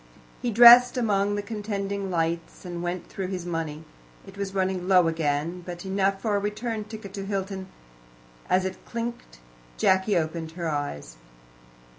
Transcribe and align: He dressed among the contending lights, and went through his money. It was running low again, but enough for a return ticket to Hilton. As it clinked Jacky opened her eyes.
He 0.41 0.49
dressed 0.49 0.97
among 0.97 1.35
the 1.35 1.43
contending 1.43 2.09
lights, 2.09 2.65
and 2.65 2.81
went 2.81 3.07
through 3.07 3.27
his 3.27 3.45
money. 3.45 3.83
It 4.25 4.35
was 4.35 4.55
running 4.55 4.87
low 4.87 5.07
again, 5.07 5.61
but 5.63 5.85
enough 5.85 6.23
for 6.23 6.35
a 6.35 6.39
return 6.39 6.85
ticket 6.85 7.13
to 7.13 7.23
Hilton. 7.25 7.67
As 8.49 8.65
it 8.65 8.83
clinked 8.83 9.37
Jacky 9.77 10.17
opened 10.17 10.53
her 10.53 10.67
eyes. 10.67 11.17